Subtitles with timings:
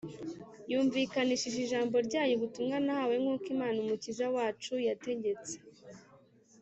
[0.71, 5.55] yumvikanishije ijambo ryayo ubutumwa nahawe nk’uko Imana Umukiza wacu yategetse.